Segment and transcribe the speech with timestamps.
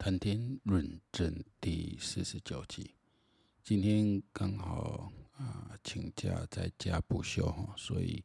[0.00, 1.30] 谈天论政
[1.60, 2.94] 第四十九集，
[3.62, 8.24] 今天刚好啊、请假在家补休哈，所以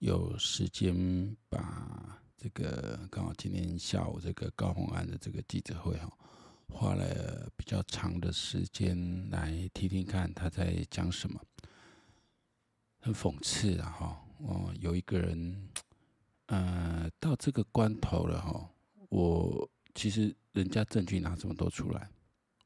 [0.00, 6.12] 有时间把这个刚好今天下午这个高虹安的这个记者会哈，
[6.68, 11.40] 花了比较长的时间来听听看他在讲什么，
[12.98, 15.68] 很讽刺啊哈，哦有一个人，
[16.46, 18.68] 呃到这个关头了哈，
[19.08, 19.70] 我。
[19.94, 22.08] 其实人家证据拿这么多出来，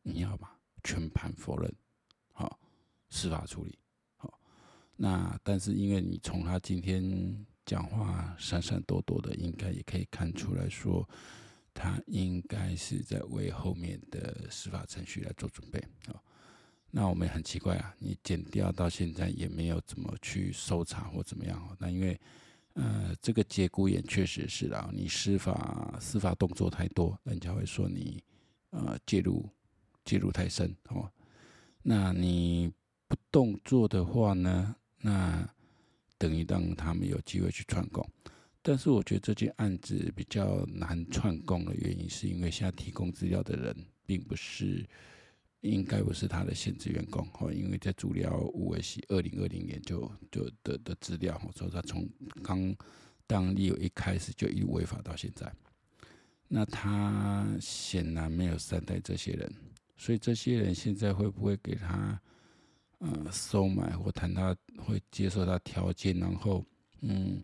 [0.02, 0.50] 你要吗？
[0.84, 1.74] 全盘否认，
[2.32, 2.58] 好，
[3.10, 3.76] 司法处理，
[4.16, 4.40] 好。
[4.94, 11.08] 那但是因为你从他今天讲话闪闪躲躲的，应该也可以看出来说，
[11.74, 16.22] 他应该是在为后面的司法程序来做准备，好。
[16.90, 22.18] 那我们也很奇怪啊，你检调到现在也没有怎么去搜查或怎么样，那因为。
[22.78, 28.22] 呃，这个节骨眼确实是啦，你司法司法动作太多，人家会说你
[28.68, 29.48] 呃介入
[30.04, 31.10] 介入太深哦。
[31.82, 32.70] 那你
[33.08, 35.48] 不动作的话呢，那
[36.18, 38.06] 等于让他们有机会去串供。
[38.60, 44.86] 但是我觉得这件案子比较难串供的原因，是因为现在提供资料的人并不是。
[45.66, 52.08] 应该不是他的现职员工哦，因为在足疗五位系二零二零年就就的的资料，说他从
[52.42, 52.74] 刚
[53.26, 55.52] 当立委一开始就一违法到现在，
[56.48, 59.52] 那他显然没有善待这些人，
[59.96, 62.20] 所以这些人现在会不会给他
[62.98, 66.64] 呃收买或谈他会接受他条件，然后
[67.00, 67.42] 嗯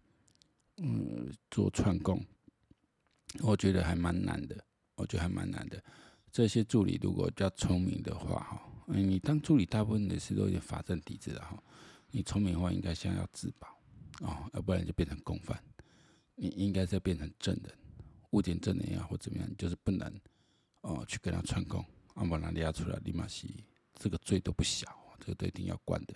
[0.77, 2.25] 嗯做串供，
[3.41, 4.57] 我觉得还蛮难的，
[4.95, 5.83] 我觉得还蛮难的。
[6.33, 11.63] 这些助理如果比较聪明的话，哈，你当助理大部分的事都有点法政底子的哈。
[12.11, 13.69] 你聪明的话，应该先要自保，
[14.21, 15.63] 哦，要不然就变成共犯。
[16.35, 17.75] 你应该是要变成证人，
[18.31, 20.11] 物检证人也好或怎么样，就是不能
[20.81, 23.47] 哦去跟他串供，啊，把他抓出来，立马是
[23.95, 24.87] 这个罪都不小，
[25.21, 26.15] 这个都一定要关的。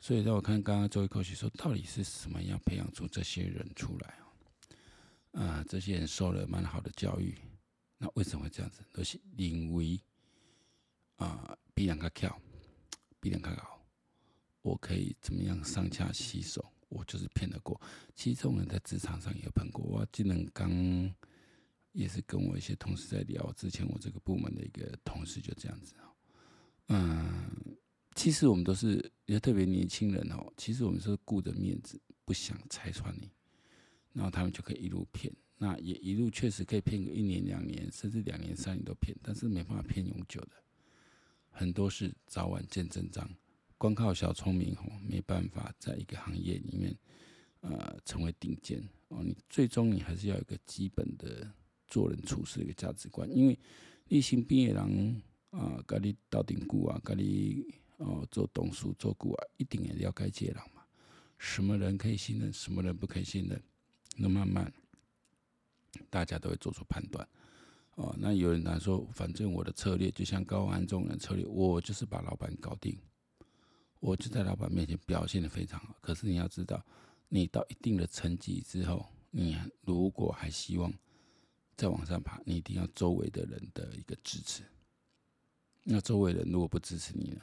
[0.00, 4.18] 所以让我看刚刚周一口气说，到底是什么样培养出这些人出来
[5.40, 5.44] 啊？
[5.44, 7.38] 啊，这些人受了蛮好的教育。
[8.02, 8.82] 那为什么会这样子？
[8.92, 9.96] 都是因为
[11.14, 12.36] 啊，比人家巧，
[13.20, 13.80] 比人家好，
[14.62, 16.68] 我可以怎么样上下洗手？
[16.88, 17.80] 我就是骗得过。
[18.16, 19.84] 其实这种人在职场上也碰过。
[19.84, 20.68] 我记得刚
[21.92, 25.94] 也是跟我一些同事在聊，之前我这个部门的一个同事就这样子。
[26.88, 27.52] 嗯，
[28.16, 30.52] 其实我们都是也特别年轻人哦。
[30.56, 33.30] 其实我们是顾着面子，不想拆穿你，
[34.12, 35.32] 然后他们就可以一路骗。
[35.62, 40.50] 那也一路确实可以骗个一年两年，甚至两年三年都骗，但是没办法骗永久的，
[41.50, 43.30] 很多是早晚见真章。
[43.78, 46.98] 光靠小聪明哦，没办法在一个行业里面，
[47.60, 49.22] 呃，成为顶尖哦。
[49.22, 51.48] 你最终你还是要有个基本的
[51.86, 53.56] 做人处事的一个价值观，因为
[54.08, 57.64] 你身边的人啊，跟你斗阵久啊，跟你
[57.98, 60.82] 哦做董事做久啊，一定也要该接人嘛。
[61.38, 63.62] 什么人可以信任，什么人不可以信任，
[64.16, 64.72] 那慢慢。
[66.10, 67.26] 大家都会做出判断，
[67.96, 72.98] 哦，那有人来说，反正我的策略就像高安这种人策略，我就是把老板搞定，
[74.00, 75.96] 我就在老板面前表现得非常好。
[76.00, 76.84] 可是你要知道，
[77.28, 80.92] 你到一定的层级之后，你如果还希望
[81.76, 84.62] 再往上爬，你一定要周围的人的一个支持。
[85.84, 87.40] 那周围人如果不支持你呢？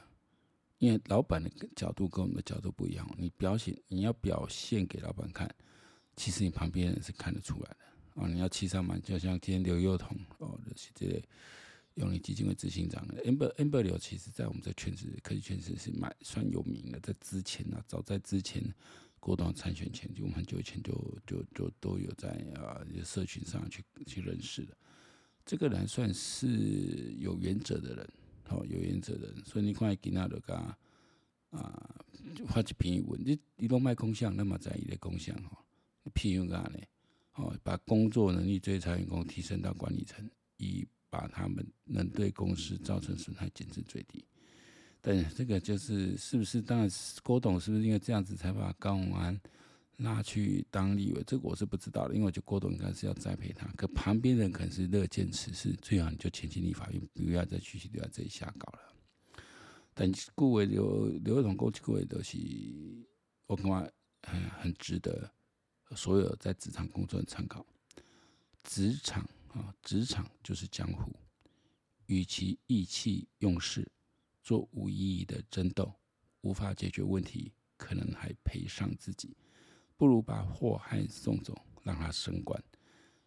[0.78, 5.54] 因为老板的角度跟我们的角度不一样，你表现你要表现给老板看，
[6.16, 7.76] 其实你旁边人是看得出来的。
[8.14, 11.22] 哦，你要欺上瞒，就像今天刘幼彤哦，就是这个
[11.94, 16.98] 永龄基金会执行长 Amber Amber 刘，其实在我们这圈子科技圈子是蛮算有名的。
[17.00, 18.62] 在之前呢、啊，早在之前
[19.18, 20.92] 郭董参选前，就我们很久以前就
[21.26, 24.76] 就就都有在啊社群上去去认识的。
[25.44, 28.12] 这个人算是有原则的人，
[28.48, 29.44] 哦，有原则的人。
[29.44, 30.54] 所以你看今仔日个
[31.50, 31.96] 啊，
[32.46, 35.64] 发一篇文，你你拢卖空相，那么在意的空相哈，
[36.14, 36.78] 偏用个呢？
[37.40, 40.28] 哦，把工作能力最差员工提升到管理层，
[40.58, 44.22] 以把他们能对公司造成损害减至最低。
[45.00, 46.60] 但这个就是是不是？
[46.60, 46.90] 当然，
[47.22, 49.40] 郭董是不是因为这样子才把高虹安
[49.96, 51.22] 拉去当立委？
[51.26, 53.66] 这个我是不知道的，因为我觉得郭董应该是要栽培他。
[53.68, 58.80] 可旁边人可能是乐见此事，最好你就前进立法院，不要再继续留在这里瞎搞了。
[59.94, 62.36] 但顾伟刘刘宥彤过去各位都是，
[63.46, 65.32] 我感觉很很值得。
[65.94, 67.64] 所有在职场工作的参考，
[68.62, 71.12] 职场啊，职场就是江湖。
[72.06, 73.88] 与其意气用事，
[74.42, 75.94] 做无意义的争斗，
[76.40, 79.36] 无法解决问题，可能还赔上自己，
[79.96, 82.60] 不如把祸害送走，让他升官。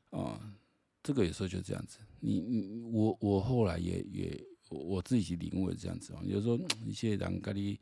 [0.09, 0.53] 啊，
[1.01, 1.99] 这个有时候就这样子。
[2.19, 7.79] 你你我我后来也也我自己领悟这样子哦，有时候 一些人跟你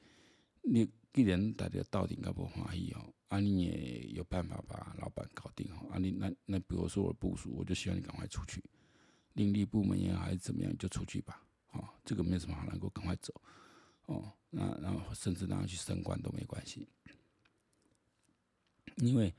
[0.62, 8.62] 你既然大家到底该不欢喜哦，啊你也有办法把老板搞定哦，啊你那那比如说我部署，我就希望你赶快出去，
[9.34, 11.42] 另立部门也好还是怎么样，就出去吧，
[11.72, 13.34] 哦，这个没什么好难过，赶快走，
[14.06, 16.88] 哦，那然后甚至让他去升官都没关系，
[18.98, 19.34] 因为。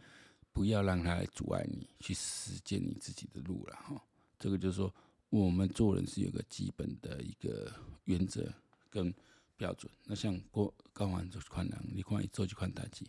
[0.54, 4.04] 不要让他来阻碍你去实践你自己的路了哈。
[4.38, 4.94] 这个就是说，
[5.30, 7.72] 我们做人是有个基本的一个
[8.04, 8.52] 原则
[8.90, 9.10] 跟
[9.56, 9.90] 标准。
[10.04, 13.02] 那像过刚完这款人，你看做这款代志，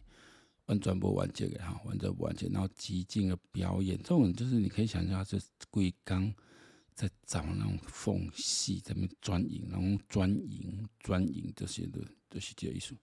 [0.66, 5.40] 完全不完结的哈，完全不完结，然后极尽的表演，这种就是你可以想象，是
[5.70, 6.34] 龟缸
[6.94, 12.00] 在找那种缝隙，怎么钻营，然后钻营、钻营这些的，
[12.30, 12.96] 都是这艺术。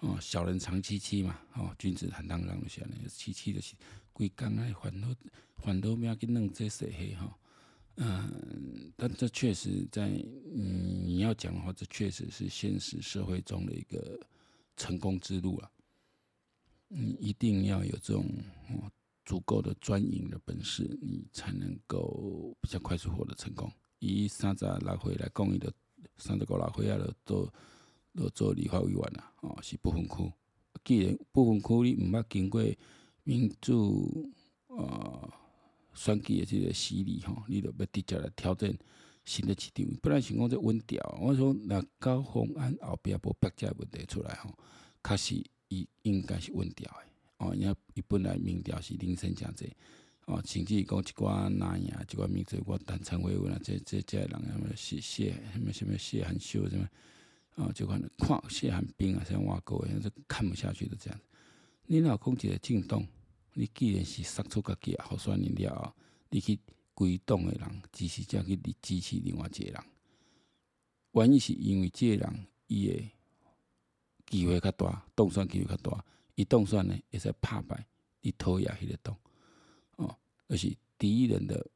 [0.00, 3.74] 哦，小人长戚戚嘛，哦，君子坦荡荡的下来，戚戚的是
[4.12, 5.08] 规工爱烦恼，
[5.56, 7.38] 烦恼命去弄这些黑哈，
[7.96, 10.08] 嗯，但这确实在
[10.54, 14.20] 嗯你要讲的话，这确实是现实社会中的一个
[14.76, 15.70] 成功之路啊。
[16.88, 18.26] 你一定要有这种
[18.70, 18.90] 哦
[19.24, 23.70] 足够的专营的本事，你才能够比较快速获得成功。
[23.98, 25.72] 以三十六岁来讲，伊的
[26.16, 27.52] 三十五六岁啊，都。
[28.18, 30.32] 都做立法委员啦，哦，是不分区。
[30.82, 32.64] 既然不分区你毋捌经过
[33.24, 34.32] 民主
[34.68, 35.30] 呃
[35.92, 38.74] 选举的这个洗礼吼，你就要直接来挑战
[39.26, 39.84] 新的市场。
[40.00, 44.50] 本来想讲这稳调，我说那高虹安后壁无别家问题出来吼，
[45.04, 47.06] 确实伊应该是稳调诶。
[47.38, 49.70] 哦，因为伊本来民调是领先诚济，
[50.24, 56.88] 哦，甚至讲一寡哪样，一寡名字我单称为为啦，这这这人什么谢谢什么什么谢含秀什么。
[57.56, 61.24] 哦，就款看谢寒冰啊，像挖沟一样，就看不下去的这样子。
[61.86, 63.06] 你若讲一个进洞，
[63.54, 65.94] 你既然是杀出家己啊，好算你了，
[66.28, 66.58] 你去
[66.92, 69.84] 归洞的人，只是这样去支持另外一个人。
[71.12, 73.10] 原因是因为这个人伊诶
[74.26, 77.86] 机会较大，动算机会较大，伊动算呢会使拍败
[78.20, 79.16] 你讨厌迄个洞。
[79.96, 80.16] 哦，
[80.48, 81.66] 而是敌人的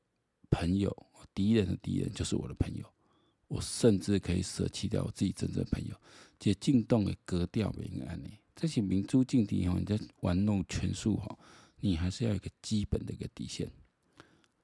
[0.51, 0.95] 朋友，
[1.35, 2.85] 敌人的敌人就是我的朋友。
[3.49, 5.95] 我甚至可以舍弃掉我自己真正的朋友，
[6.39, 8.31] 这进洞的格调明安呢？
[8.55, 11.37] 这些民主政体吼，你在玩弄权术吼，
[11.81, 13.69] 你还是要有一个基本的一个底线。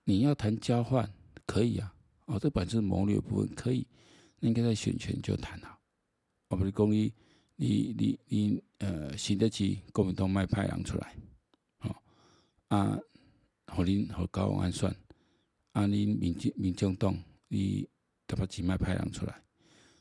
[0.04, 1.12] 你要谈交换
[1.46, 1.92] 可以啊，
[2.26, 3.84] 哦，这本身谋略部分可以，
[4.38, 5.80] 那应该在选权就谈好。
[6.48, 7.12] 我们的公益，
[7.56, 11.14] 你你你呃，行得起国民党卖派人出来，
[11.80, 11.96] 哦
[12.68, 12.98] 啊，
[13.66, 14.94] 和恁和高虹安算，
[15.72, 17.16] 啊，恁民进民进党
[17.48, 17.88] 你。
[18.28, 19.40] 他把钱脉派人出来，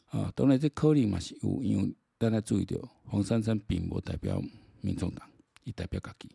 [0.07, 4.42] 啊，当然这可能嘛是有，因为大家注意到，黄珊珊并无代表
[4.81, 5.30] 民众党，
[5.63, 6.28] 伊代表家己，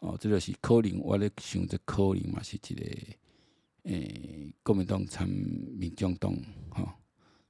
[0.00, 2.84] 哦，这就是可能，我咧想这可能嘛是一个，
[3.84, 6.36] 诶、国民党参民进党，
[6.70, 6.90] 吼，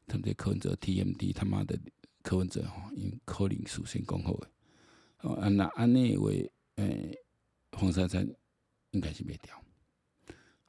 [0.07, 1.75] 他们这柯文哲 TMD 他妈的
[2.23, 4.49] 柯文哲，吼，因可能事先讲好诶，
[5.21, 7.19] 哦，啊那安尼话，诶、欸，
[7.73, 8.27] 黄珊珊
[8.93, 9.57] 应该是袂调，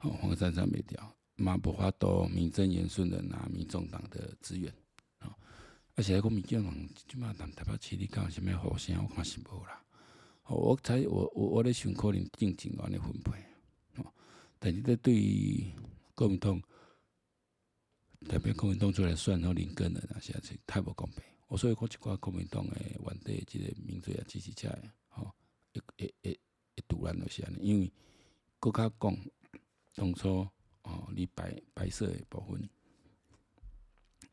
[0.00, 1.16] 哦，黄珊珊袂调。
[1.36, 4.72] 嘛无法度名正言顺的拿民众党的资源，
[5.18, 5.34] 哦，
[5.96, 9.82] 而且讲民众党即马谈台北市你讲啥物好声，我看是无啦。
[10.44, 13.32] 哦，我猜我我我咧想可能正经安尼分配，
[13.96, 14.06] 哦，
[14.60, 15.72] 但是这对于
[16.14, 16.62] 国民党
[18.28, 21.24] 代表国民党出来算好林根的，那实在是太无公平。
[21.56, 24.76] 所以讲一寡国民党诶原地即个民主啊支持者，
[25.08, 25.32] 吼，
[25.72, 27.92] 一一一一突然就是安尼，因为
[28.58, 29.16] 国家讲
[29.94, 30.48] 当初。
[30.86, 32.68] 哦，你白白色诶部分，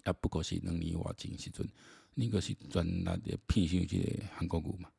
[0.06, 1.66] 也不过是两年外前时阵，
[2.14, 4.92] 你个是全力的偏向这个韩国语嘛？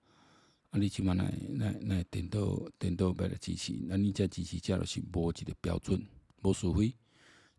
[0.71, 6.03] 啊，你起码来来来颠倒颠倒来支持，那你这支持者就是无一个标准，
[6.41, 6.97] 无是非，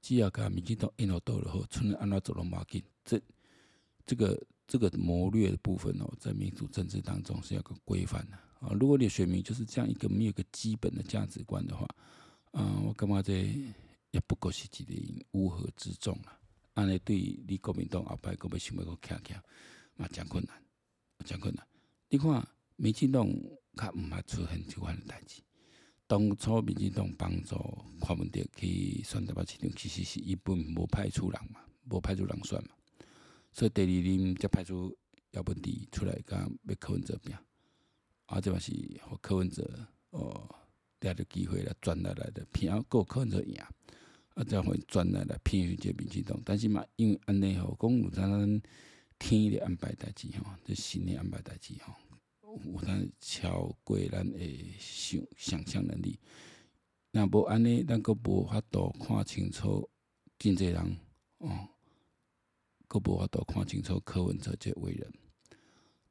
[0.01, 2.83] 只要甲民进党引导到了后，村安怎走拢无要紧。
[3.05, 3.21] 这
[4.07, 8.75] 这个这个谋略的部分哦，在民主政治当中是要个规范的啊。
[8.79, 11.87] 如果你的选民就是这样一个没有一个基本的价值观的话，
[12.51, 13.73] 啊，我感觉这。
[14.13, 16.39] 也不过是一个乌合之众啦，
[16.75, 17.17] 安尼对
[17.47, 19.33] 你国民党后摆，阁要想要阁徛徛，
[19.95, 20.55] 嘛真困难，
[21.25, 21.65] 真困难。
[22.09, 23.27] 你看，民进党
[23.75, 25.41] 较毋捌出现即款诶代志。
[26.05, 27.55] 当初民进党帮助
[28.01, 32.69] 柯文哲去选台北市长，其实是伊本无派出人嘛，无派出人选嘛。
[33.53, 34.93] 所以第二年才派出
[35.31, 37.33] 姚文智出来，甲要柯文哲拼，
[38.25, 40.49] 啊，这嘛是互柯文哲哦，
[40.99, 43.55] 抓着机会来转来来的拼，够柯文哲赢。
[44.35, 48.27] 啊，才会转来来偏于这民进党，但是嘛，因为安尼吼，讲有咱
[49.19, 51.93] 天的安排代志吼，这神的安排代志吼，
[52.65, 54.39] 有咱超过咱的
[54.79, 56.19] 想想象能力。
[57.11, 59.87] 若无安尼，咱阁无法度看清楚
[60.39, 60.97] 真济人
[61.37, 61.69] 哦，
[62.87, 65.11] 阁无法度看清楚柯文哲这为人。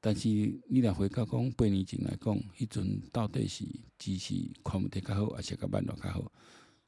[0.00, 3.64] 但是你若回到讲八年前来讲，迄阵到底是
[3.98, 6.32] 支持柯文哲较好，还是甲万华较好？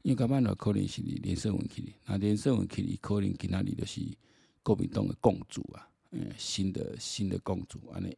[0.03, 4.01] 因为甲万华可能是连胜文去，那连胜文去伊，可能今仔日就是
[4.63, 8.17] 国民党的共主啊，嗯，新的新的共主安尼，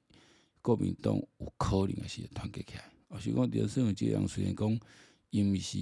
[0.63, 2.91] 国民党有可能也是团结起来。
[3.09, 4.79] 哦，是讲连胜文这样虽然讲。
[5.31, 5.77] 伊毋是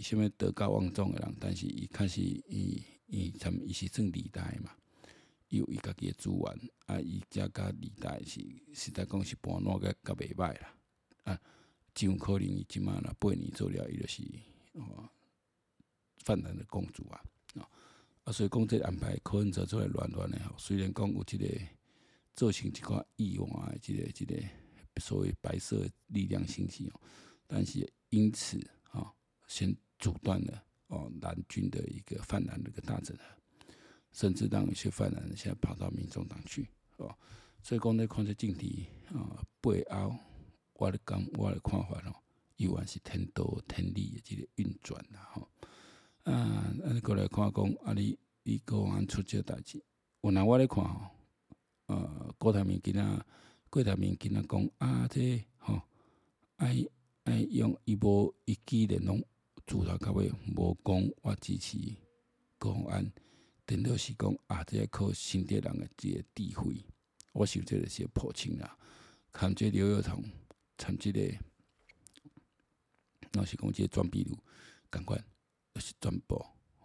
[0.00, 4.70] 啥物德高望重的人，但是伊开始伊伊参伊是算二代嘛，
[5.56, 8.40] 有伊家己的资源，啊，伊遮甲二代是
[8.72, 10.74] 实在讲是盘烂个较袂歹啦，
[11.24, 11.40] 啊，
[11.94, 14.22] 真有可能伊即满若八年做了，伊就是
[14.72, 15.08] 哦，
[16.18, 17.20] 泛蓝的公主啊，
[18.24, 21.46] 啊，所以讲这安排可能做出来乱乱诶吼，虽然讲有即个
[22.34, 24.36] 造成一寡意外，即个即个
[25.00, 27.00] 所谓白色力量兴起哦，
[27.46, 28.60] 但是因此。
[29.46, 33.22] 先阻断了哦，南军的一个泛蓝的一个大整合，
[34.14, 36.66] 甚至让一些犯人现在跑到民众党去
[36.96, 37.14] 哦。
[37.62, 38.66] 所以讲在看这政治
[39.12, 40.16] 啊背后，
[40.74, 42.14] 我的讲我的看法哦，
[42.56, 45.48] 依然是天道天理的这个运转啦吼。
[46.22, 49.84] 啊，啊，你过来看讲啊，你你国安出这代志，
[50.22, 51.10] 我拿我咧看吼，
[51.86, 53.26] 呃，郭台铭今仔
[53.68, 55.82] 郭台铭今仔讲啊，这吼
[56.56, 56.82] 爱
[57.24, 59.22] 爱用一波一记的拢。
[59.66, 61.78] 自头到尾无讲我支持
[62.58, 63.10] 公安，
[63.66, 66.84] 顶多是讲啊，这个靠新店人的这个智慧，
[67.32, 68.76] 我想这个是破情啦。
[69.32, 70.22] 看这刘宥彤，
[70.76, 71.20] 参这个，
[73.32, 74.38] 若是讲这个转笔录，
[74.90, 75.16] 赶快
[75.74, 76.36] 就是全部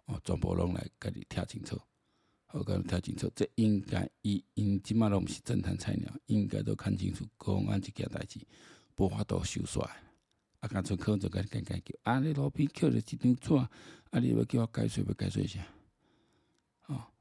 [0.06, 1.80] 哦，全部拢来家己听清楚，
[2.46, 3.30] 好，家己听清楚。
[3.36, 8.40] 这应该伊因即马拢毋是侦探菜鸟，应该都看清楚公安即件代志，
[8.96, 9.82] 无法度收煞。
[10.60, 15.60] 啊，干脆可能就甲你讲讲叫，啊，你路边捡着一张纸，啊，你要叫我解释，要解释一下。
[15.60, 15.79] 哦，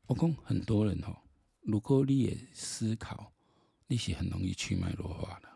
[0.10, 1.16] 我讲很多人吼，
[1.62, 3.32] 如果你也思考，
[3.86, 5.48] 你是很容易去脉络化的，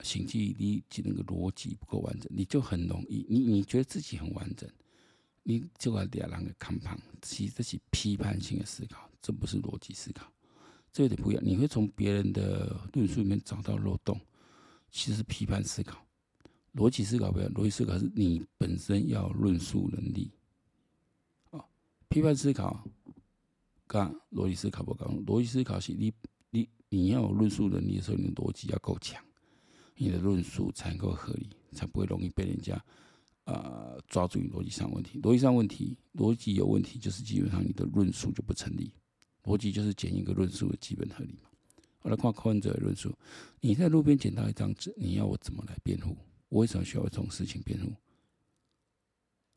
[0.00, 4.68] 甚至你那个逻辑不够完整，你就很容易，你你觉得自己很完整，
[5.44, 10.26] 你就要两人的看旁，其实这是批判性的思考，这不是逻辑思考，
[10.92, 11.44] 这有点不一样。
[11.44, 14.20] 你会从别人的论述里面找到漏洞，
[14.90, 16.04] 其实是批判思考。
[16.74, 20.32] 逻辑思考不要，逻辑思考是你本身要论述能力。
[21.50, 21.64] 哦，
[22.08, 22.84] 批判思考，
[23.90, 25.26] 跟逻辑思考不同。
[25.26, 26.12] 逻辑思考是你
[26.50, 29.20] 你你要有论述能力的时候，你的逻辑要够强，
[29.96, 32.80] 你的论述才够合理，才不会容易被人家
[33.42, 35.18] 啊、抓住你逻辑上问题。
[35.22, 38.94] 逻辑上问题，逻辑有问题，就是基本上你的论述就不成立。
[39.42, 41.50] 逻辑就是检一个论述的基本合理嘛。
[42.02, 43.12] 我来看柯文哲的论述，
[43.60, 46.16] 你在路边捡到一张纸，你要我怎么来辩护？
[46.48, 47.92] 我为什么需要这种事情辩护？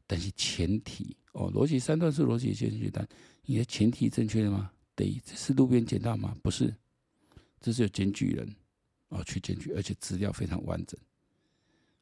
[0.05, 3.07] 但是前提哦，逻辑三段式逻辑先决单，
[3.45, 4.71] 你的前提正确的吗？
[4.95, 6.37] 对，这是路边捡到吗？
[6.43, 6.75] 不是，
[7.59, 8.55] 这是有检举人
[9.07, 10.99] 哦去检举，而且资料非常完整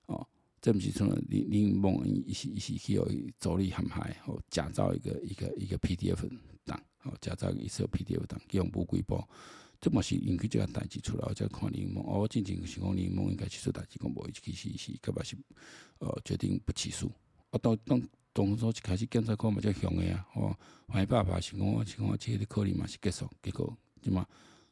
[0.08, 0.28] 哦。
[0.60, 6.30] 这不是从林林梦一起一起去有走力很嗨哦，假造一个一个一个 PDF
[6.66, 9.28] 档哦，假造一个 PDF 档用不归包。
[9.80, 12.04] 这嘛是引起这个代志出来，我再看林梦。
[12.06, 15.36] 哦，进前是讲林梦应该起诉代志，讲无，其实是根本是
[15.98, 17.12] 呃决定不起诉。
[17.52, 18.02] 啊，到当
[18.34, 24.26] 当初一开始检察官嘛较凶个啊，哦，怀爸爸是讲我是讲我这个可能嘛是结束，结果就嘛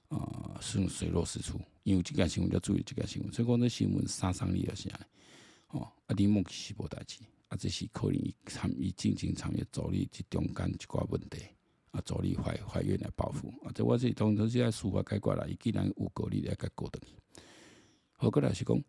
[0.08, 1.60] 啊算水落石出。
[1.84, 4.90] 因为这件新闻要注意这件新闻，所以讲这新闻杀伤力要啥？
[5.68, 11.44] 哦，啊林梦是无代志，啊这是可能伊参与进前参与助力这中间一寡问题。
[11.92, 13.72] 啊，助理怀怀孕来报复啊！
[13.74, 17.00] 这我是当初是在司法解决啦，伊既然有过，你来解决的。
[18.12, 18.80] 好，过来是讲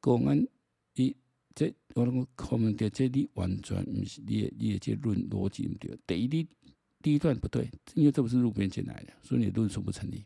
[0.00, 0.46] 公安，
[0.94, 1.16] 伊
[1.54, 5.98] 这我拢讲后面的这你完全毋是你的你的这论逻辑毋对。
[6.06, 6.48] 第一，你
[7.02, 10.24] 第一段不对，因为这不是路边捡来的，所以你论述不成立。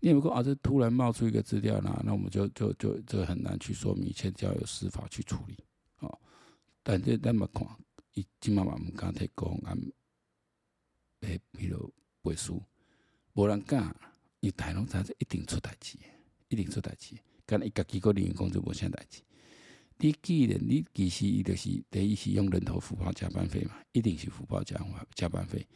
[0.00, 5.56] 你如果啊，这突然冒出一个资料啦，那我们就就就就很难去说明，一切就要有司法去处理。
[6.00, 6.18] 哦，
[6.82, 7.66] 但这咱么看，
[8.12, 9.76] 伊今嘛嘛毋敢提公安。
[11.20, 12.62] 诶，比如背书，
[13.32, 13.96] 无人敢，
[14.40, 15.96] 伊台龙才是一定出代志，
[16.48, 17.16] 一定出代志。
[17.46, 19.22] 干伊家己个员工就无啥代志。
[19.98, 25.66] 你既然你其实伊就是第一是用人头付报加班费嘛，一定是付报加班加班费。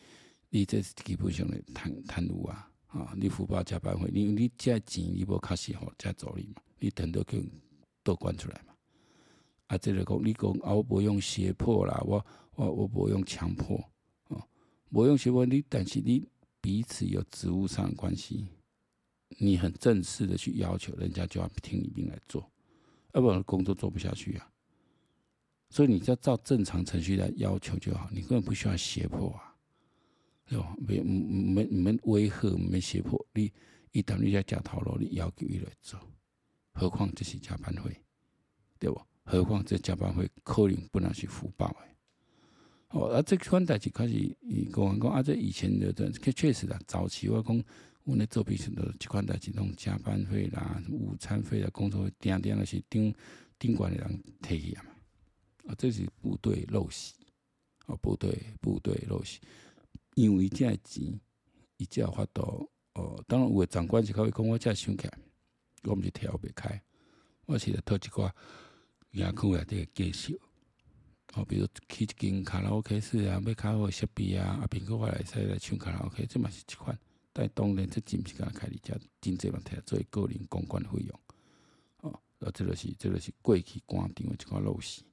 [0.51, 2.71] 你这基本上的贪贪污啊！
[2.89, 7.43] 啊，你付报加班费，你你这钱你无确实吼，加助理嘛，你等到去
[8.03, 8.75] 倒关出来嘛。
[9.69, 13.83] 啊，这个讲你讲啊，我不用胁迫啦，我我我不用强迫。
[14.91, 16.27] 我用胁迫你，但是你
[16.61, 18.49] 彼此有职务上的关系，
[19.39, 22.50] 你很正式的去要求人家就要听你命来做，
[23.13, 24.51] 要不然工作做不下去啊。
[25.69, 29.55] 所以你只要照正常程序来要求就好，你根本不需要胁迫啊，
[30.49, 30.75] 对吧？
[30.79, 33.53] 没没没威吓，没胁迫，你
[33.93, 36.01] 一旦你在加头路，你要求伊来做，
[36.73, 37.97] 何况这是加班费，
[38.79, 39.01] 对不？
[39.23, 42.99] 何况这加班费可能不能是福报的。
[42.99, 47.65] 哦，啊，这款代志开始伊跟我讲啊，这以前的这确实啦，早期我讲
[48.05, 53.15] 阮咧做笔时的这款代志，种加班费啦、午餐费啦、工作费，点点那些顶
[53.59, 54.91] 顶管的人摕起啊嘛。
[55.69, 57.15] 啊，这是部队陋习，
[57.87, 59.39] 哦，部队部队陋习，
[60.15, 61.21] 因为这钱，
[61.77, 63.23] 伊才有法度哦。
[63.29, 65.19] 当然有诶长官是可以讲我这想起来，
[65.85, 66.83] 我毋是跳不开，
[67.45, 68.33] 我是来讨一寡
[69.13, 70.33] 牙库内底介绍。
[71.35, 76.99] 哦，比如去一间卡拉 OK 室啊，买较好设备啊，啊，苹果我来使来唱卡拉 OK，这嘛是一款。
[77.33, 81.21] 但当然，这真毋是甲开哩，遮真济问题做个人公关费用。
[81.99, 82.11] 哦，
[82.41, 85.05] 啊，这个是这个是过去官场的一款陋习。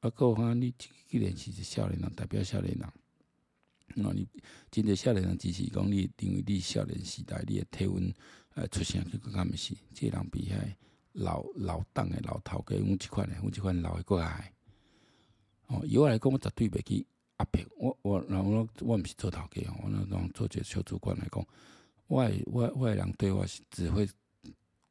[0.00, 0.74] 啊，个话你
[1.08, 2.88] 既然是一少年人，代表少年人，
[3.94, 4.28] 那你
[4.70, 8.12] 真济少年人支持讲你，因为你少年时代你的体温
[8.54, 10.56] 呃出声，结果敢毋是，这个人比遐
[11.12, 14.52] 老老党的老头家阮即款的，阮即款老的阁还。
[15.68, 17.06] 哦，以我来讲，我绝对袂去
[17.76, 17.98] 我。
[18.02, 21.46] 我，然后我，我毋是做头家，我那种做一个小主管来讲，
[22.06, 24.08] 我我我的人对我是只会，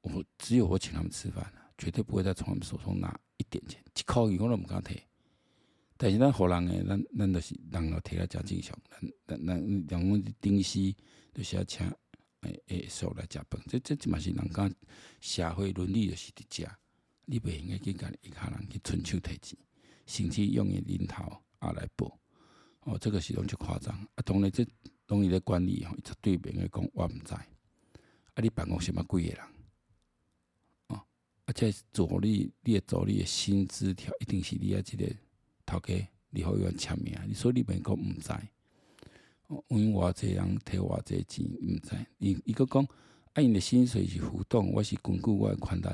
[0.01, 4.97] 我只有我请他们吃饭，绝对不会再从他们手中拿一点钱，一箍钱我都毋敢摕。
[5.95, 8.77] 但是咱互人诶，咱咱着是人要摕来诚正常。
[9.27, 10.93] 咱咱咱让阮顶时
[11.33, 11.87] 着是要请
[12.41, 14.73] 诶诶数来食饭，这这嘛是人讲
[15.21, 16.69] 社会伦理着是伫遮，
[17.25, 19.57] 你袂应该去甲其他人去伸手摕钱。
[20.05, 21.23] 甚至用伊零头
[21.59, 22.19] 啊来报，
[22.85, 23.95] 哦，这个是拢就夸张。
[24.15, 24.65] 啊，当然这
[25.05, 27.33] 当伊咧管理吼，伊绝对袂用讲我毋知。
[27.33, 29.39] 啊，你办公室嘛几个人？
[30.87, 31.01] 哦，
[31.45, 35.05] 啊，且助理，你诶助理诶薪资条一定是你啊，即个
[35.65, 35.93] 头家
[36.31, 37.17] 立法委员签名。
[37.27, 38.31] 你说你袂讲毋知？
[39.47, 41.95] 哦，因为偌济人摕偌济钱毋知。
[42.17, 42.83] 伊伊阁讲，
[43.33, 45.87] 啊，因诶薪水是浮动，我是根据我诶权力，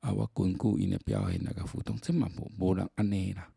[0.00, 3.50] 啊，我根据因诶表现来个浮动，这嘛无无人安尼啦。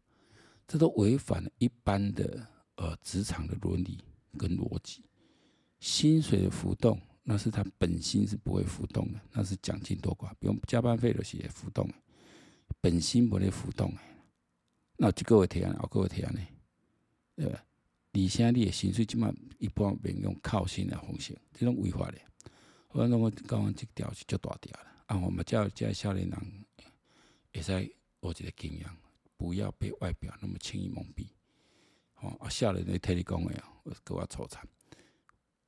[0.68, 2.48] 这都违反一般的
[2.80, 4.00] 呃职场的伦理
[4.38, 5.04] 跟逻辑。
[5.82, 11.94] 薪水的浮动，那是他本薪是不会浮动的，那是奖金多寡，比如加班费都是会浮动的，
[12.82, 14.02] 本薪不会浮动的。
[14.98, 16.42] 那这个会提案，我个会提案呢？
[17.36, 17.52] 呃，
[18.13, 22.18] 而且你的薪水起码一般免用靠薪的方式，这种违法的。
[22.89, 25.18] 我讲我刚刚这条是足大条了啊！
[25.18, 26.39] 我们叫叫少年人
[27.54, 28.86] 会使学一个经验。
[29.38, 31.26] 不要被外表那么轻易蒙蔽。
[32.22, 34.68] 哦，啊，下人来替你讲的我给我抽惨。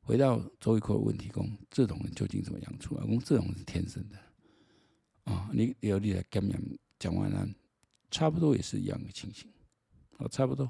[0.01, 3.05] 回到周玉科的问题，讲这种人究竟怎么样出来？
[3.05, 4.17] 讲这种人是天生的。
[5.23, 7.47] 啊，你有你来检验，讲完了，
[8.09, 9.47] 差不多也是一样的情形。
[10.17, 10.69] 哦，差不多。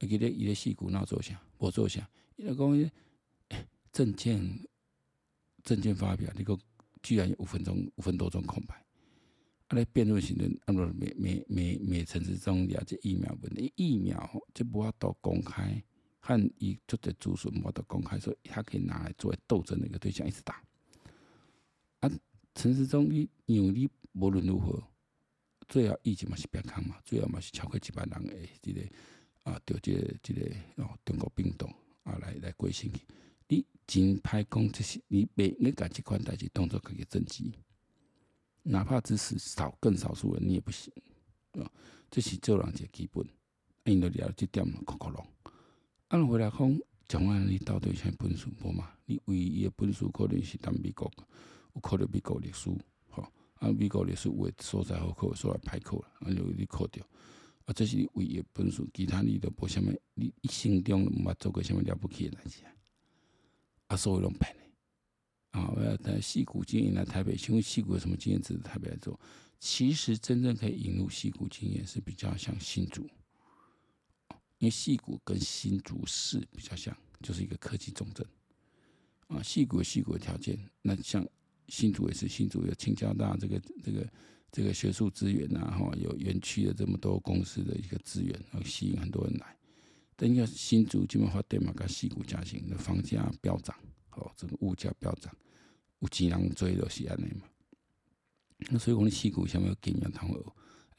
[0.00, 2.08] 你给他一个戏骨，那坐下，我坐下。
[2.36, 2.90] 伊来讲，
[3.92, 4.66] 证件
[5.62, 6.58] 证件发表，你个
[7.02, 8.82] 居然有五分钟，五分多钟空白。
[9.68, 9.74] 啊！
[9.74, 14.18] 咧辩论时阵，啊，罗每每每每陈时中了解疫苗问题，疫苗
[14.54, 15.82] 即无法度公开，
[16.20, 20.62] 和伊做的资讯无法度公开，所以他可以拿来作为斗争的一个对象，一直打。
[22.00, 22.10] 啊，
[22.54, 24.82] 陈时中你因为你无论如何，
[25.68, 28.80] 最后疫情嘛是变康嘛，最后嘛是超过一万人诶，这个
[29.42, 31.66] 啊，着即个这个哦，中国病毒
[32.04, 33.02] 啊，来来过身去，
[33.48, 37.52] 你真歹讲，这是你别你家这款代志当作家己政绩。
[38.62, 40.92] 哪怕只是少更少数人，你也不行
[41.52, 41.70] 啊！
[42.10, 43.26] 这是做人一个基本，
[43.84, 45.22] 因着了这点可可能。
[46.08, 48.90] 按回来讲，蒋万安你到底啥本事无嘛？
[49.06, 51.10] 你唯一的本事可能是当美国，
[51.74, 52.70] 有考了美国历史，
[53.08, 53.22] 吼
[53.54, 57.02] 啊，美国历史有诶所在好考，所在歹考啦，啊，就你考着
[57.64, 62.72] 啊，这是你唯一的本事，其他你都无啥物，你一生中毋捌做过啥物了不起诶代志啊！
[63.88, 64.57] 啊，所以拢骗。
[65.58, 69.18] 啊，我要带矽谷经验来台北，请问矽谷有什么经验值得台北来做？
[69.58, 73.02] 其实真正可以引入矽谷经验是比较像新竹，
[74.58, 78.24] 因为矽谷跟新竹市比较像，就是一个科技重镇。
[79.26, 81.26] 啊，矽谷有矽谷的条件，那像
[81.66, 84.12] 新竹也是新竹有清交大这个这个
[84.52, 89.56] 这个学术资源啊，哈，有园区的这么多公司的一个资源，然后吸引很多人来。
[90.14, 93.76] 但要新竹基本发展嘛，跟矽谷加型的房价飙涨。
[94.20, 95.32] 哦，这个物价飙涨，
[96.00, 97.46] 有钱人做就是安尼嘛。
[98.70, 100.44] 那所以讲，你矽谷下面有经验通学。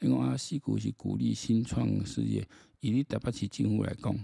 [0.00, 2.46] 因为啊，矽谷是鼓励新创事业，
[2.80, 4.18] 以你台北市政府来讲，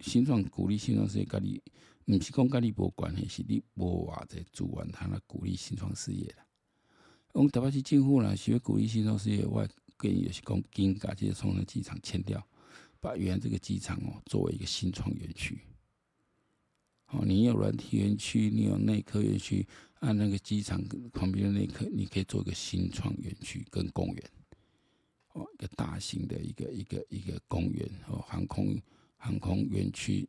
[0.00, 1.62] 新创鼓励新创事业，跟你
[2.06, 6.44] 毋是讲跟你无关系，是你无偌济资源，通来鼓励新创事业啦。
[7.34, 9.64] 我们台北市政府啦，是要鼓励新创事业，我
[10.00, 12.44] 建议是讲，紧把这个松山机场迁掉，
[13.00, 15.60] 把原来这个机场哦作为一个新创园区。
[17.10, 19.64] 哦，你有软体园区，你有内科园区，
[20.00, 20.82] 按那个机场
[21.12, 24.30] 旁边的内科，你可以做一个新创园区跟公园。
[25.32, 28.80] 哦，一个大型的一个一个一个公园哦，航空
[29.16, 30.28] 航空园区，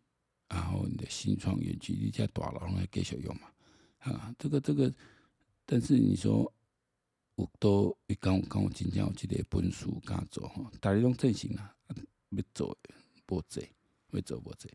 [0.49, 3.51] 然后你的新创园区，你家大楼来继续用嘛？
[3.99, 4.93] 啊，这个这个，
[5.65, 6.51] 但是你说
[7.36, 11.75] 有都一讲讲我真正有这个本事敢做吼，大家拢赞成啦，
[12.30, 12.77] 要做
[13.27, 13.67] 无济，
[14.12, 14.69] 要做无济。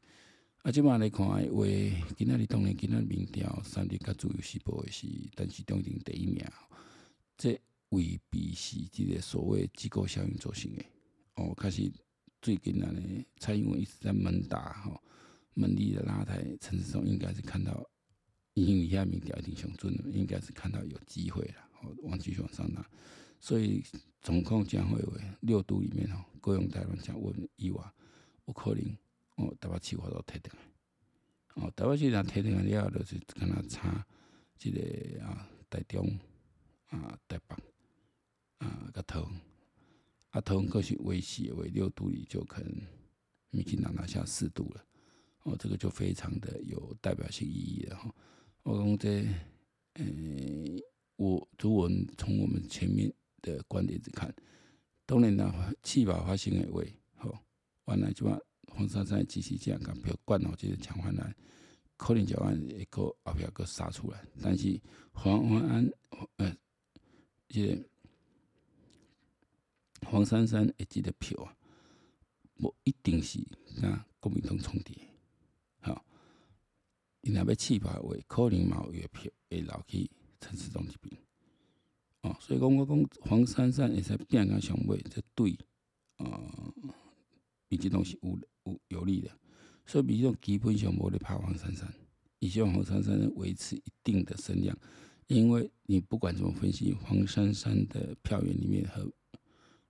[0.63, 1.67] 啊，即马来看的话，
[2.17, 6.41] 今仔日当然今仔日民调三日甲自由时报的是，但是中间第一名，
[7.37, 10.87] 这未必是即个所谓机构效应造成诶。
[11.35, 11.91] 哦，开始
[12.41, 15.03] 最近安尼，蔡英文一直在猛打吼，
[15.55, 17.85] 猛力的拉抬陈时中，应该是看到，
[18.55, 22.89] 因为遐民调一定上准了，应该是看到有机会了，哦，往继续往上拉。
[23.41, 23.83] 所以
[24.21, 27.83] 总统将会为六都里面吼，各用台湾讲稳以外，
[28.47, 28.97] 有可能。
[29.37, 30.53] 哦，台北市我都提定
[31.55, 34.07] 哦，台北市若提定了，就是跟他差
[34.59, 36.07] 这个啊，台中
[36.89, 37.57] 啊，台北
[38.59, 39.29] 啊，个头
[40.31, 42.73] 啊，头可是维系为六度里就可能
[43.51, 44.85] 已经拿拿下四度了。
[45.45, 48.15] 哦，这个就非常的有代表性意义了哈。
[48.63, 49.23] 我讲这，
[49.95, 50.85] 嗯、欸，
[51.17, 54.35] 我如果从我们前面的观点来看，
[55.05, 56.83] 当然啦，气爆发生的话，
[57.17, 57.37] 吼，
[57.87, 58.39] 原来就话。
[58.75, 61.35] 黄珊珊只是这样讲，票灌哦，就是抢回来，
[61.99, 64.25] 可能就按一个后壁个杀出来。
[64.43, 64.81] 但是
[65.13, 65.87] 黄黄安
[66.37, 66.57] 呃，
[67.49, 67.85] 这个
[70.07, 71.55] 黄珊珊一记的票啊，
[72.61, 73.39] 无一定是
[73.79, 74.97] 跟国民党重叠。
[75.81, 76.03] 好，
[77.21, 81.23] 你那边气派为可能嘛有月票会留去陈时中这边。
[82.23, 85.59] 哦，所以讲我讲黄珊珊会使变个上位，这对，
[86.17, 86.75] 呃，
[87.69, 88.39] 以及东西有。
[88.93, 89.31] 有利的，
[89.87, 91.93] 所以比如说基本上无咧怕黄珊珊，
[92.39, 94.77] 以希望黄珊珊维持一定的声量，
[95.27, 99.11] 因为你不管怎么分析，黄珊珊的票源里面和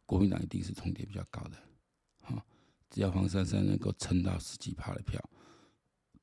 [0.06, 1.56] 国民党一定是重叠比较高的，
[2.22, 2.42] 哈，
[2.88, 5.20] 只要黄珊珊能够撑到十几趴的票，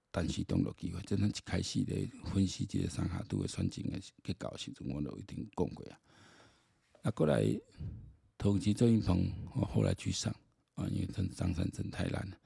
[0.09, 1.01] 但是都有机会。
[1.01, 1.93] 真正一开始的
[2.25, 5.99] 分析这个三下都会算进的去搞时阵，我都一定讲过啊。
[7.03, 7.43] 啊，过来
[8.37, 10.33] 同期周云鹏，我后来居上。
[10.75, 12.37] 啊，因为张张善政太烂了。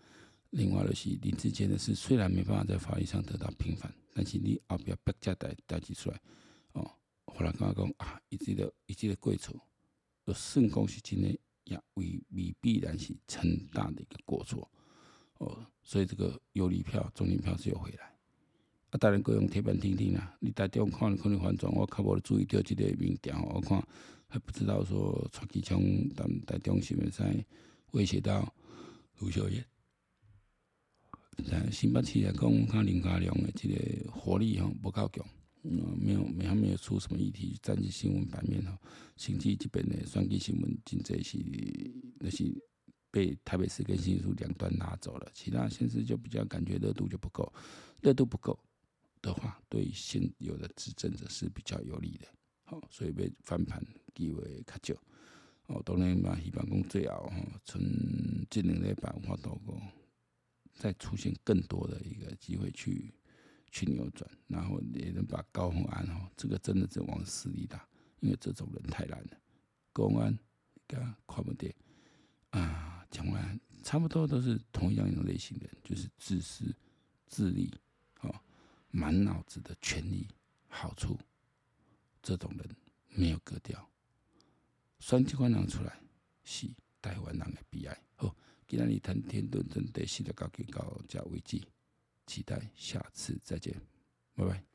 [0.54, 6.22] 另外就是林志坚的事，虽然没办法在法律上得到平反，但是你后边百家代代志出来，
[6.74, 6.90] 哦，
[7.26, 9.54] 后来跟我讲啊，一直的一直的过错，
[10.26, 11.28] 就算讲是真的，
[11.66, 14.70] 也未未必然是成大的一个过错，
[15.40, 18.14] 哦，所以这个有利票、中立票是有回来。
[18.92, 23.82] 啊，当然各用铁板听听啦，你台中看可能反转，我较无注意到这个民调，我看
[24.28, 25.82] 还不知道说蔡其昌
[26.16, 27.44] 当台中新闻赛。
[27.94, 28.52] 威胁到
[29.20, 29.64] 卢秀燕，
[31.72, 35.26] 新北市来讲，看林佳龙的这个活力吼不够强，
[35.64, 38.78] 嗯，没有没还没有出什么议题占据新闻版面吼。
[39.18, 41.38] 甚至这边的选举新闻，真济是
[42.20, 42.44] 那是
[43.12, 47.52] 被台北市跟新竹两端拿走了，其他县市就比较感觉热度就不够，
[48.02, 48.60] 热度不够
[49.22, 52.28] 的话，对现有的执政者是比较有利的，
[52.64, 55.02] 好，所以被翻盘机会较少。
[55.68, 57.32] 哦，当然嘛，希望讲最后吼，
[57.64, 57.82] 从
[58.50, 59.82] 这两礼拜我都讲，
[60.74, 63.14] 再出现更多的一个机会去
[63.72, 67.88] 去扭转，然后也能把高虹安哦，这个真的是往死里打，
[68.20, 69.38] 因为这种人太烂了。
[69.92, 70.38] 高虹安，
[70.88, 71.74] 甲看不点
[72.50, 76.76] 啊，讲完差不多都是同样一种类型的，就是自私
[77.28, 77.74] 自利，
[78.22, 78.34] 哦，
[78.90, 80.28] 满脑子的权利
[80.68, 81.18] 好处，
[82.22, 82.76] 这种人
[83.10, 83.90] 没有格调。
[85.00, 86.00] 选这款人出来
[86.44, 86.68] 是
[87.02, 88.04] 台湾人的悲哀。
[88.16, 88.34] 好，
[88.74, 91.62] 今天你谈天论政第四十九集到这为止，
[92.26, 93.72] 期待下次再见，
[94.34, 94.73] 拜拜。